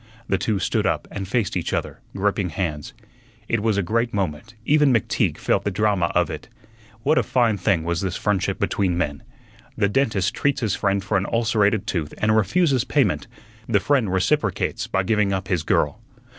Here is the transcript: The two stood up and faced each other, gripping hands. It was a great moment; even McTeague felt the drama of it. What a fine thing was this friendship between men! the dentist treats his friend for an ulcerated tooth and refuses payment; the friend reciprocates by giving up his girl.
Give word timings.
The 0.27 0.39
two 0.39 0.57
stood 0.57 0.87
up 0.87 1.07
and 1.11 1.27
faced 1.27 1.55
each 1.55 1.73
other, 1.73 1.99
gripping 2.15 2.49
hands. 2.49 2.93
It 3.47 3.59
was 3.59 3.77
a 3.77 3.83
great 3.83 4.15
moment; 4.15 4.55
even 4.65 4.91
McTeague 4.91 5.37
felt 5.37 5.63
the 5.63 5.69
drama 5.69 6.07
of 6.15 6.27
it. 6.31 6.49
What 7.03 7.19
a 7.19 7.21
fine 7.21 7.55
thing 7.57 7.83
was 7.83 8.01
this 8.01 8.15
friendship 8.15 8.57
between 8.59 8.97
men! 8.97 9.21
the 9.77 9.87
dentist 9.87 10.33
treats 10.33 10.61
his 10.61 10.73
friend 10.73 11.03
for 11.03 11.17
an 11.17 11.27
ulcerated 11.31 11.85
tooth 11.85 12.15
and 12.17 12.35
refuses 12.35 12.83
payment; 12.83 13.27
the 13.69 13.79
friend 13.79 14.11
reciprocates 14.11 14.87
by 14.87 15.03
giving 15.03 15.33
up 15.33 15.49
his 15.49 15.61
girl. 15.61 16.01